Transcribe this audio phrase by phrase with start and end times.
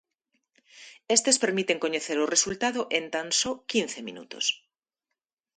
[1.15, 4.45] Estes permiten coñecer o resultado en tan só quince minutos.